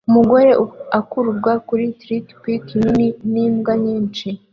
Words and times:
Umugore 0.09 0.49
akururwa 0.99 1.53
kuri 1.67 1.85
trikipiki 2.01 2.73
nini 2.95 3.07
n'imbwa 3.31 3.73
nyinshi 3.83 4.27